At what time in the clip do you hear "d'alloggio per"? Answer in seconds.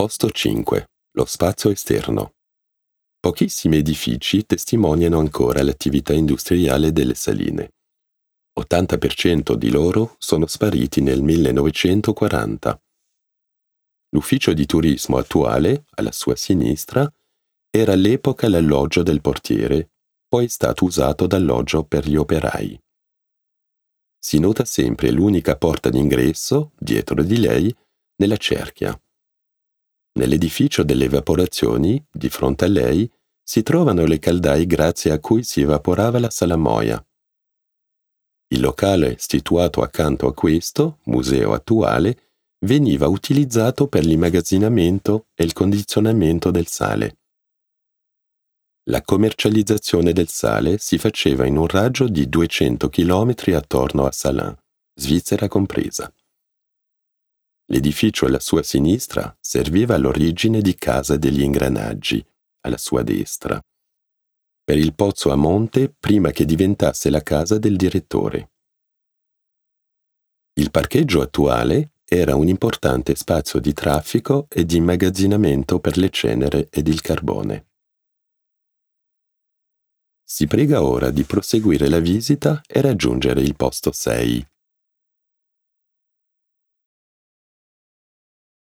21.26-22.08